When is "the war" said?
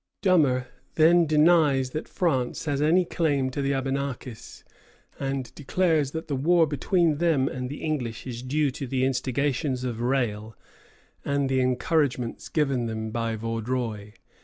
6.27-6.65